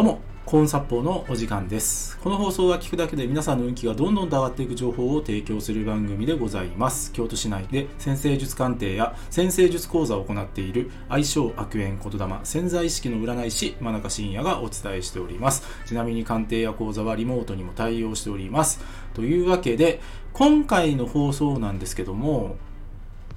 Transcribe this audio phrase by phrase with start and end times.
[0.00, 2.16] どうも、コーン殺法のお時間です。
[2.20, 7.12] この放送は聞くだけで皆さんの運気がどんどんと上がっていく情報を提供する番組でございます。
[7.12, 15.64] 京都市内で先生術鑑定や先生術講座を行っている愛称悪縁言霊潜在意識の占い師真中信也がお伝えしております。
[15.84, 18.80] ちなみに鑑定や講座はリモートにも対応しております。
[19.12, 20.00] というわけで、
[20.32, 22.56] 今回の放送なんですけども、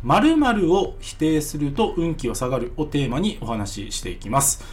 [0.03, 4.63] 〇〇を否定すると運気は下がるをテーマにお話ししていきます。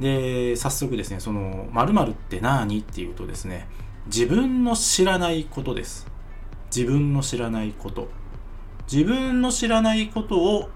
[0.00, 2.80] で、早速ですね、その〇〇って何？
[2.80, 3.68] っていうとですね、
[4.06, 6.06] 自分の知らないことです。
[6.74, 8.08] 自分の知らないこと。
[8.90, 10.70] 自分の知らないことを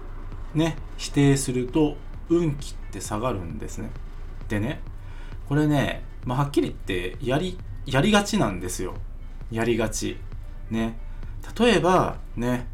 [0.53, 1.97] ね、否定すると
[2.29, 3.89] 運気って下がるんですね。
[4.47, 4.81] でね、
[5.49, 8.93] これね、まあ、はっきり言ってやり、やりがちなんですよ。
[9.51, 10.17] やりがち。
[10.69, 10.97] ね。
[11.59, 12.67] 例えば、ね、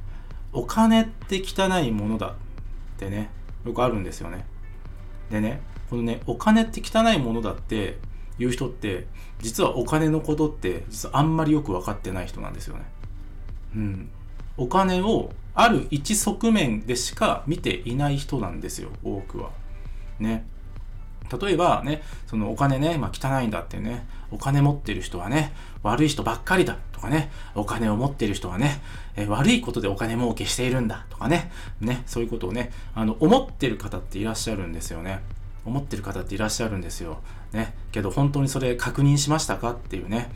[0.53, 2.33] お金って汚いものだっ
[2.97, 3.29] てね、
[3.65, 4.45] よくあるんですよね。
[5.29, 7.97] でね、このね、お金って汚いものだって
[8.39, 9.07] 言う人って、
[9.41, 12.83] 実はお金のことって、実はあんまりよく分かってない人なんですよね。
[13.75, 14.09] うん。
[14.55, 19.49] お金をある一側面でしか見ていない人なんですよ、多くは。
[20.17, 20.47] ね。
[21.41, 28.81] 例えばね、そのお金ね、まあ、汚いんだってね、お金持ってる人はね、悪い人ばっかりだとかね、お金を持ってる人はね、
[29.17, 35.19] え悪いことでお金儲けしているんだとかね、ね、そういうことをね、あの、思ってる方っていらっしゃるんですよね。
[35.65, 37.21] 思ってる方っていらっしゃるんですよ。
[37.53, 37.73] ね。
[37.91, 40.31] けど本当にそれ確認しましたかっていうね。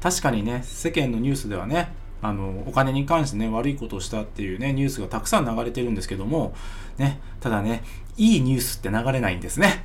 [0.00, 1.92] 確かにね、世間のニュースではね、
[2.22, 6.54] あの、お金に関してね、悪いことをしたっていうね、ニュースがたくさん流れてるんですけども、
[6.98, 7.82] ね、ただね、
[8.16, 9.84] いいニュースって流れないんですね。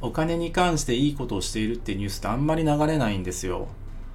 [0.00, 3.68] お金に関していいことをしているっていうニュースってあんまり流れないんですよ。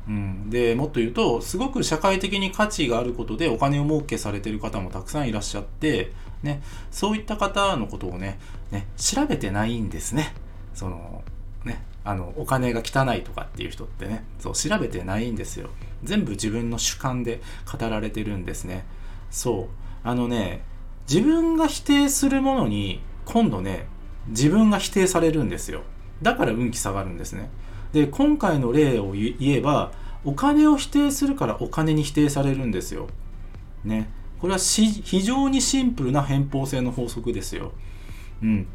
[0.07, 6.11] うん、でもっと言うとすごく社会的に価値があることでお金を儲けされてる方もたくさんいらっしゃって、
[6.43, 8.39] ね、そういった方のことをね
[8.71, 10.33] ね調べてないんですね。
[10.73, 11.23] その
[11.65, 15.69] ねあのお金が汚いとかっていう人ってねそう調べてないんですよ。
[16.03, 18.85] 全部自分の主観で語られてるんですね。
[19.29, 19.69] そ
[20.03, 20.63] うあのね
[21.07, 23.85] 自分が否定するものに今度ね
[24.27, 25.83] 自分が否定されるんですよ。
[26.21, 27.49] だから運気下がるんですね。
[27.93, 29.91] で、今回の例を言えば、
[30.23, 33.07] お金を否定するからお金に否定されるんですよ。
[33.83, 34.09] ね。
[34.39, 37.73] これは非常にシンプルな偏方性の法則ですよ。
[38.41, 38.67] うん。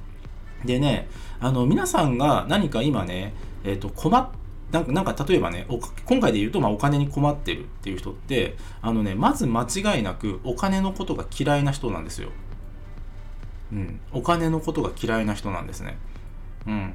[0.65, 1.09] でね、
[1.41, 3.35] あの、皆さんが何か今ね、
[3.65, 4.29] え、ー、と、困っ
[4.73, 5.67] なんか、なんか例えばね、
[6.07, 12.31] 今回で言うと、まあ、お金に困ってるっていう人って、あのね、まず間違いなくお金のことが嫌いな人なんですよ。
[13.73, 14.01] うん。
[14.13, 15.99] お金のことが嫌いな人なんですね。
[16.67, 16.95] うん。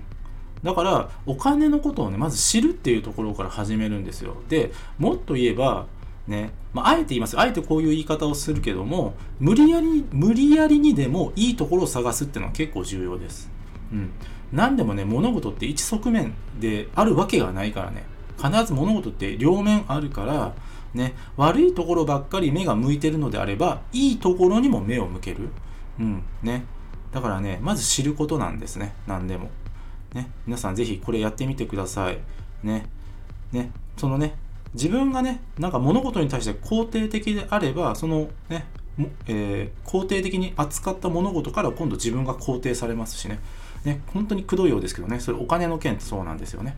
[0.63, 4.35] だから、お金のことをね、まず知るっていうところから始めるんですよ。
[4.47, 5.87] で、もっと言えば、
[6.27, 7.39] ね、まあ、あえて言います。
[7.39, 13.49] あえてこういう言い方をするけども、無理やり、無理やりにでもいいところを探すっていうのは結構重要です。
[13.91, 14.11] うん。
[14.51, 18.05] 何でもね、物事って一側面であるわけがないからね。
[18.37, 20.53] 必ず物事って両面あるから、
[20.93, 25.49] ね、悪いところばっかり目が向いてるのであれば、いいところにも目を向ける。
[25.99, 26.65] うん、ね。
[27.11, 28.93] だからね、まず知ることなんですね。
[29.07, 29.49] 何でも。
[30.13, 32.19] ね、皆さんぜひこれやってみてください。
[32.63, 32.85] ね。
[33.51, 34.35] ね、そのね、
[34.73, 38.65] 自分がね、なんか物事に対して肯定的であれば、そのね、
[39.27, 43.39] えー、肯定的に扱った物事から今度自分が肯定されますしね。
[43.83, 46.75] ね、本当にくどいようですけどね、それお金の件ってそうなんですよね。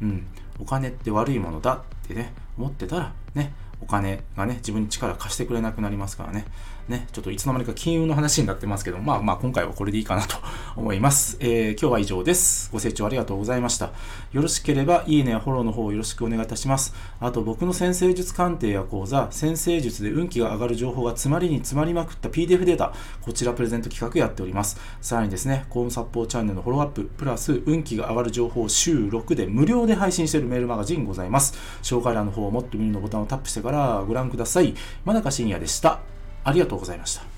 [0.00, 0.26] うん。
[0.60, 6.46] お金って悪いものだってね、思ってたら、ね、お金がね、自分に力貸してくれなくなりますからね。
[6.88, 10.36] ね、ちょっといつの間にか金融の話になってますけど、まあまあ今回はこれでいいかなと
[10.76, 11.36] 思います。
[11.40, 12.70] えー、今日は以上です。
[12.72, 13.92] ご清聴ありがとうございました。
[14.32, 16.94] よろしければ、いいねやフォローの方よろしくお願いいたします。
[17.20, 24.80] あと僕の先生術鑑定や講座、先生術で運気が上がる情報が詰まりに詰まりまくった PDF データ、こちらプレゼント企画やっております。
[25.00, 31.54] さらにですね、コームサッポーチャンネルのフォローアップ、プラス運気が上がる情報を週6で無料で配信しているメールマガジンございます。
[31.82, 34.74] 紹介欄の方をもっと見るのボタンをタップしてからご覧ください。
[35.04, 36.00] 真中信也でした。
[36.44, 37.31] ありがとうございました。